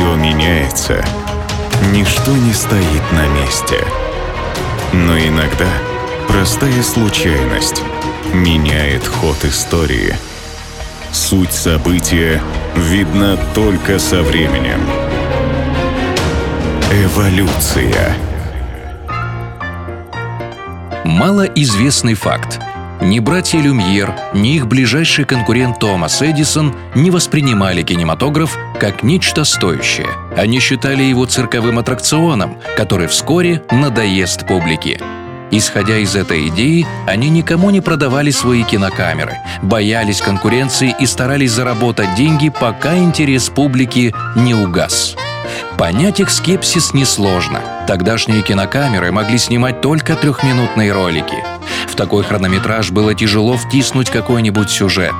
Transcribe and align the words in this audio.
Все 0.00 0.14
меняется. 0.14 1.04
Ничто 1.92 2.32
не 2.32 2.54
стоит 2.54 3.02
на 3.12 3.26
месте. 3.38 3.84
Но 4.94 5.18
иногда 5.18 5.66
простая 6.26 6.82
случайность 6.82 7.82
меняет 8.32 9.06
ход 9.06 9.36
истории. 9.44 10.16
Суть 11.12 11.52
события 11.52 12.40
видна 12.76 13.36
только 13.54 13.98
со 13.98 14.22
временем. 14.22 14.80
Эволюция. 16.90 18.16
Малоизвестный 21.04 22.14
факт. 22.14 22.58
Ни 23.02 23.18
братья 23.18 23.58
Люмьер, 23.58 24.14
ни 24.34 24.56
их 24.56 24.66
ближайший 24.66 25.24
конкурент 25.24 25.78
Томас 25.78 26.20
Эдисон 26.20 26.74
не 26.94 27.10
воспринимали 27.10 27.82
кинематограф 27.82 28.58
как 28.78 29.02
нечто 29.02 29.44
стоящее. 29.44 30.08
Они 30.36 30.60
считали 30.60 31.02
его 31.02 31.24
цирковым 31.24 31.78
аттракционом, 31.78 32.58
который 32.76 33.06
вскоре 33.06 33.62
надоест 33.70 34.46
публике. 34.46 35.00
Исходя 35.50 35.96
из 35.96 36.14
этой 36.14 36.48
идеи, 36.48 36.86
они 37.06 37.30
никому 37.30 37.70
не 37.70 37.80
продавали 37.80 38.30
свои 38.30 38.64
кинокамеры, 38.64 39.38
боялись 39.62 40.20
конкуренции 40.20 40.94
и 41.00 41.06
старались 41.06 41.52
заработать 41.52 42.14
деньги, 42.16 42.50
пока 42.50 42.98
интерес 42.98 43.48
публики 43.48 44.14
не 44.36 44.54
угас. 44.54 45.16
Понять 45.78 46.20
их 46.20 46.30
скепсис 46.30 46.92
несложно. 46.92 47.62
Тогдашние 47.86 48.42
кинокамеры 48.42 49.10
могли 49.10 49.38
снимать 49.38 49.80
только 49.80 50.14
трехминутные 50.14 50.92
ролики. 50.92 51.59
Такой 52.00 52.24
хронометраж 52.24 52.92
было 52.92 53.14
тяжело 53.14 53.58
втиснуть 53.58 54.08
какой-нибудь 54.08 54.70
сюжет. 54.70 55.12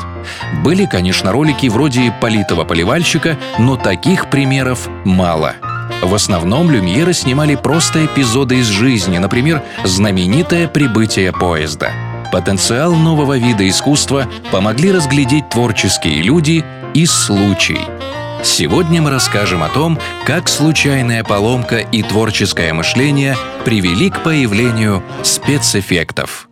Были, 0.64 0.86
конечно, 0.86 1.30
ролики 1.30 1.66
вроде 1.66 2.10
«Политого 2.22 2.64
поливальщика», 2.64 3.36
но 3.58 3.76
таких 3.76 4.30
примеров 4.30 4.88
мало. 5.04 5.56
В 6.02 6.14
основном 6.14 6.70
люмьеры 6.70 7.12
снимали 7.12 7.54
просто 7.54 8.06
эпизоды 8.06 8.60
из 8.60 8.66
жизни, 8.68 9.18
например, 9.18 9.62
знаменитое 9.84 10.68
прибытие 10.68 11.32
поезда. 11.32 11.90
Потенциал 12.32 12.94
нового 12.94 13.36
вида 13.36 13.68
искусства 13.68 14.26
помогли 14.50 14.90
разглядеть 14.90 15.50
творческие 15.50 16.22
люди 16.22 16.64
и 16.94 17.04
случай— 17.04 17.80
Сегодня 18.42 19.02
мы 19.02 19.10
расскажем 19.10 19.62
о 19.62 19.68
том, 19.68 19.98
как 20.24 20.48
случайная 20.48 21.22
поломка 21.22 21.80
и 21.80 22.02
творческое 22.02 22.72
мышление 22.72 23.36
привели 23.66 24.08
к 24.08 24.22
появлению 24.22 25.02
спецэффектов. 25.22 26.48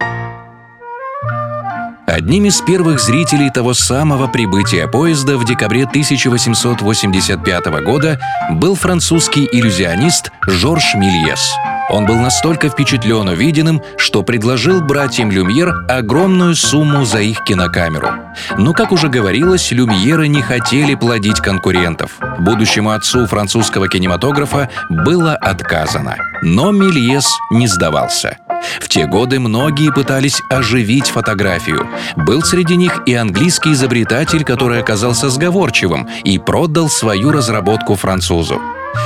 Одним 2.18 2.46
из 2.46 2.60
первых 2.60 2.98
зрителей 2.98 3.48
того 3.48 3.74
самого 3.74 4.26
прибытия 4.26 4.88
поезда 4.88 5.38
в 5.38 5.44
декабре 5.44 5.84
1885 5.84 7.66
года 7.84 8.18
был 8.50 8.74
французский 8.74 9.48
иллюзионист 9.52 10.32
Жорж 10.44 10.96
Мильес– 10.96 11.54
он 11.90 12.06
был 12.06 12.16
настолько 12.16 12.68
впечатлен 12.68 13.28
увиденным, 13.28 13.82
что 13.96 14.22
предложил 14.22 14.80
братьям 14.80 15.30
Люмьер 15.30 15.72
огромную 15.88 16.54
сумму 16.54 17.04
за 17.04 17.20
их 17.20 17.42
кинокамеру. 17.44 18.08
Но, 18.56 18.72
как 18.72 18.92
уже 18.92 19.08
говорилось, 19.08 19.70
Люмьеры 19.70 20.28
не 20.28 20.42
хотели 20.42 20.94
плодить 20.94 21.40
конкурентов. 21.40 22.18
Будущему 22.38 22.90
отцу 22.90 23.26
французского 23.26 23.88
кинематографа 23.88 24.68
было 24.88 25.34
отказано. 25.34 26.16
Но 26.42 26.72
Мельес 26.72 27.26
не 27.50 27.66
сдавался. 27.66 28.36
В 28.80 28.88
те 28.88 29.06
годы 29.06 29.40
многие 29.40 29.92
пытались 29.92 30.40
оживить 30.50 31.08
фотографию. 31.08 31.86
Был 32.16 32.42
среди 32.42 32.76
них 32.76 33.02
и 33.06 33.14
английский 33.14 33.72
изобретатель, 33.72 34.44
который 34.44 34.80
оказался 34.80 35.30
сговорчивым 35.30 36.08
и 36.24 36.38
продал 36.38 36.88
свою 36.88 37.30
разработку 37.30 37.94
французу. 37.94 38.60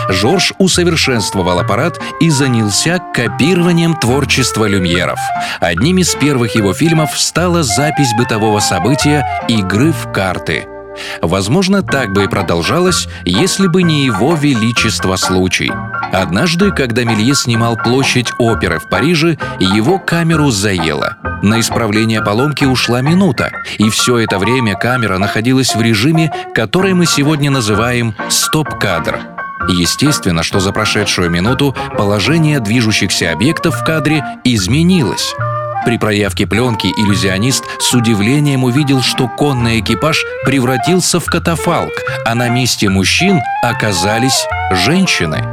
Жорж 0.09 0.53
усовершенствовал 0.59 1.59
аппарат 1.59 2.01
и 2.21 2.31
занялся 2.31 2.99
копированием 3.15 3.97
творчества 3.97 4.67
люмьеров. 4.67 5.19
Одним 5.61 5.99
из 5.99 6.15
первых 6.15 6.55
его 6.55 6.75
фильмов 6.75 7.19
стала 7.19 7.63
запись 7.63 8.13
бытового 8.17 8.61
события 8.61 9.27
«Игры 9.49 9.93
в 9.93 10.13
карты», 10.13 10.67
Возможно, 11.21 11.83
так 11.83 12.13
бы 12.13 12.25
и 12.25 12.29
продолжалось, 12.29 13.09
если 13.25 13.67
бы 13.67 13.83
не 13.83 14.05
его 14.05 14.35
величество 14.35 15.17
случай. 15.17 15.73
Однажды, 16.13 16.71
когда 16.71 17.05
Мелье 17.05 17.35
снимал 17.35 17.77
площадь 17.77 18.31
оперы 18.39 18.79
в 18.79 18.89
Париже, 18.89 19.39
его 19.59 19.99
камеру 19.99 20.51
заело. 20.51 21.17
На 21.43 21.59
исправление 21.61 22.23
поломки 22.23 22.65
ушла 22.65 23.01
минута, 23.01 23.51
и 23.79 23.89
все 23.91 24.19
это 24.19 24.39
время 24.39 24.75
камера 24.75 25.19
находилась 25.19 25.75
в 25.75 25.81
режиме, 25.81 26.33
который 26.55 26.95
мы 26.95 27.07
сегодня 27.07 27.51
называем 27.51 28.15
«стоп-кадр». 28.29 29.32
Естественно, 29.69 30.43
что 30.43 30.61
за 30.61 30.73
прошедшую 30.73 31.31
минуту 31.31 31.75
положение 31.97 32.61
движущихся 32.61 33.33
объектов 33.33 33.77
в 33.81 33.85
кадре 33.85 34.25
изменилось. 34.45 35.35
При 35.85 35.99
проявке 35.99 36.47
пленки 36.47 36.87
иллюзионист 36.87 37.65
с 37.81 37.93
удивлением 37.93 38.65
увидел, 38.65 39.03
что 39.03 39.29
конный 39.29 39.81
экипаж 39.81 40.25
превратился 40.45 41.19
в 41.19 41.27
катафалк, 41.27 41.93
а 42.25 42.35
на 42.35 42.49
месте 42.49 42.89
мужчин 42.89 43.41
оказались 43.63 44.47
женщины. 44.71 45.45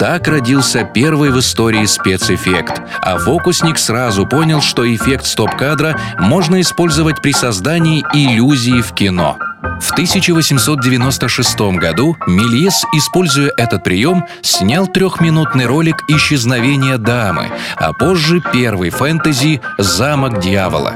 Так 0.00 0.26
родился 0.26 0.82
первый 0.82 1.30
в 1.30 1.38
истории 1.38 1.86
спецэффект, 1.86 2.82
а 3.02 3.18
фокусник 3.18 3.78
сразу 3.78 4.26
понял, 4.26 4.60
что 4.60 4.92
эффект 4.92 5.26
стоп-кадра 5.26 5.96
можно 6.18 6.60
использовать 6.60 7.22
при 7.22 7.32
создании 7.32 8.04
иллюзии 8.12 8.80
в 8.80 8.92
кино– 8.94 9.38
в 9.62 9.92
1896 9.92 11.60
году 11.78 12.16
Мельес, 12.26 12.84
используя 12.94 13.52
этот 13.56 13.84
прием, 13.84 14.24
снял 14.42 14.86
трехминутный 14.86 15.66
ролик 15.66 16.02
«Исчезновение 16.08 16.98
дамы», 16.98 17.50
а 17.76 17.92
позже 17.92 18.42
первый 18.52 18.90
фэнтези 18.90 19.60
«Замок 19.78 20.40
дьявола». 20.40 20.94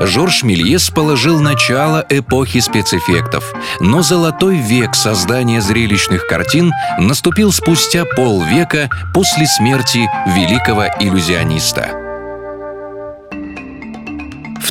Жорж 0.00 0.42
Мельес 0.42 0.90
положил 0.90 1.40
начало 1.40 2.04
эпохи 2.08 2.60
спецэффектов, 2.60 3.52
но 3.80 4.02
золотой 4.02 4.56
век 4.56 4.94
создания 4.94 5.60
зрелищных 5.60 6.26
картин 6.26 6.72
наступил 6.98 7.52
спустя 7.52 8.04
полвека 8.04 8.88
после 9.12 9.46
смерти 9.46 10.08
великого 10.34 10.86
иллюзиониста. 11.00 12.03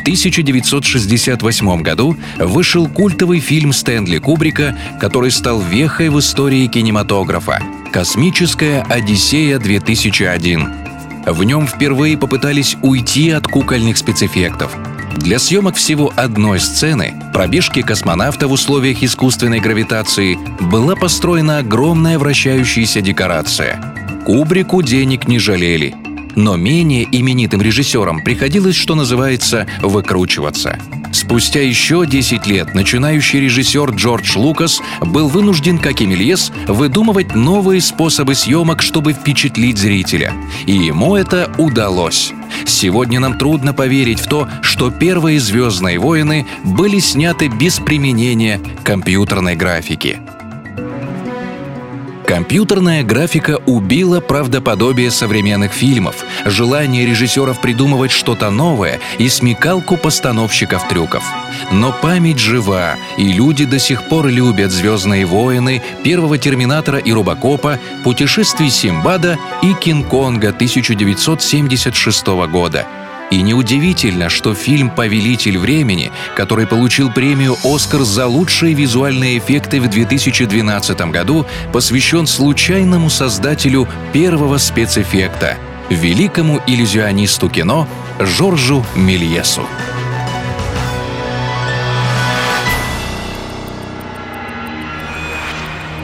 В 0.03 0.05
1968 0.05 1.81
году 1.81 2.17
вышел 2.37 2.89
культовый 2.89 3.39
фильм 3.39 3.71
Стэнли 3.71 4.17
Кубрика, 4.17 4.77
который 4.99 5.31
стал 5.31 5.61
вехой 5.61 6.09
в 6.09 6.19
истории 6.19 6.67
кинематографа 6.67 7.61
«Космическая 7.93 8.85
Одиссея-2001». 8.89 11.31
В 11.31 11.43
нем 11.45 11.65
впервые 11.65 12.17
попытались 12.17 12.75
уйти 12.81 13.29
от 13.29 13.47
кукольных 13.47 13.95
спецэффектов. 13.95 14.75
Для 15.15 15.39
съемок 15.39 15.77
всего 15.77 16.11
одной 16.17 16.59
сцены, 16.59 17.13
пробежки 17.33 17.81
космонавта 17.81 18.49
в 18.49 18.51
условиях 18.51 19.03
искусственной 19.03 19.61
гравитации, 19.61 20.37
была 20.59 20.97
построена 20.97 21.59
огромная 21.59 22.19
вращающаяся 22.19 22.99
декорация. 22.99 23.79
Кубрику 24.25 24.81
денег 24.81 25.29
не 25.29 25.39
жалели– 25.39 25.95
но 26.35 26.55
менее 26.55 27.07
именитым 27.11 27.61
режиссерам 27.61 28.23
приходилось, 28.23 28.75
что 28.75 28.95
называется, 28.95 29.67
выкручиваться. 29.81 30.79
Спустя 31.11 31.61
еще 31.61 32.05
10 32.07 32.47
лет 32.47 32.73
начинающий 32.73 33.39
режиссер 33.39 33.91
Джордж 33.91 34.35
Лукас 34.37 34.81
был 35.01 35.29
вынужден, 35.29 35.77
как 35.77 36.01
и 36.01 36.07
Мельес, 36.07 36.51
выдумывать 36.67 37.35
новые 37.35 37.81
способы 37.81 38.33
съемок, 38.35 38.81
чтобы 38.81 39.13
впечатлить 39.13 39.77
зрителя. 39.77 40.33
И 40.65 40.73
ему 40.73 41.15
это 41.15 41.51
удалось. 41.57 42.33
Сегодня 42.65 43.19
нам 43.19 43.37
трудно 43.37 43.73
поверить 43.73 44.19
в 44.19 44.27
то, 44.27 44.47
что 44.61 44.89
первые 44.89 45.39
«Звездные 45.39 45.99
войны» 45.99 46.47
были 46.63 46.99
сняты 46.99 47.47
без 47.47 47.79
применения 47.79 48.59
компьютерной 48.83 49.55
графики. 49.55 50.19
Компьютерная 52.25 53.03
графика 53.03 53.59
убила 53.65 54.21
правдоподобие 54.21 55.11
современных 55.11 55.71
фильмов, 55.71 56.23
желание 56.45 57.05
режиссеров 57.05 57.59
придумывать 57.59 58.11
что-то 58.11 58.49
новое 58.49 58.99
и 59.17 59.27
смекалку 59.27 59.97
постановщиков 59.97 60.87
трюков. 60.87 61.23
Но 61.71 61.93
память 62.01 62.39
жива, 62.39 62.95
и 63.17 63.31
люди 63.31 63.65
до 63.65 63.77
сих 63.77 64.07
пор 64.07 64.27
любят 64.27 64.71
«Звездные 64.71 65.25
войны», 65.25 65.81
«Первого 66.03 66.37
Терминатора» 66.37 66.97
и 66.97 67.11
«Рубакопа», 67.11 67.79
«Путешествий 68.03 68.69
Симбада» 68.69 69.37
и 69.61 69.73
«Кинг-Конга» 69.73 70.49
1976 70.49 72.27
года– 72.47 72.87
и 73.33 73.41
неудивительно, 73.41 74.29
что 74.29 74.53
фильм 74.53 74.91
«Повелитель 74.91 75.57
времени», 75.57 76.11
который 76.35 76.67
получил 76.67 77.11
премию 77.11 77.57
«Оскар» 77.63 78.01
за 78.01 78.27
лучшие 78.27 78.75
визуальные 78.75 79.39
эффекты 79.39 79.81
в 79.81 79.89
2012 79.89 81.01
году, 81.09 81.47
посвящен 81.71 82.27
случайному 82.27 83.09
создателю 83.09 83.87
первого 84.11 84.57
спецэффекта— 84.59 85.57
великому 85.89 86.61
иллюзионисту 86.67 87.49
кино 87.49 87.87
Жоржу 88.19 88.85
Мельесу. 88.95 89.63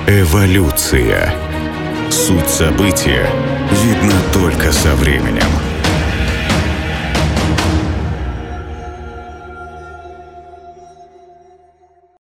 Эволюция. 0.07 1.35
Суть 2.09 2.49
события 2.49 3.29
видна 3.83 4.15
только 4.33 4.71
со 4.71 4.95
временем. 4.95 5.45